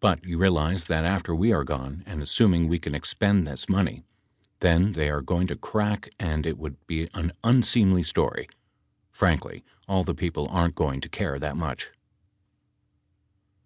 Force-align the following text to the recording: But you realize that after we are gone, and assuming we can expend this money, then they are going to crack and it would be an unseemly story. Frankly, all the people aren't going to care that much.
But 0.00 0.24
you 0.24 0.38
realize 0.38 0.86
that 0.86 1.04
after 1.04 1.34
we 1.34 1.52
are 1.52 1.64
gone, 1.64 2.02
and 2.06 2.22
assuming 2.22 2.66
we 2.66 2.78
can 2.78 2.94
expend 2.94 3.46
this 3.46 3.68
money, 3.68 4.02
then 4.60 4.94
they 4.94 5.10
are 5.10 5.20
going 5.20 5.48
to 5.48 5.54
crack 5.54 6.08
and 6.18 6.46
it 6.46 6.56
would 6.56 6.78
be 6.86 7.10
an 7.12 7.30
unseemly 7.44 8.04
story. 8.04 8.48
Frankly, 9.10 9.62
all 9.86 10.02
the 10.02 10.14
people 10.14 10.48
aren't 10.48 10.76
going 10.76 11.02
to 11.02 11.10
care 11.10 11.38
that 11.38 11.58
much. 11.58 11.90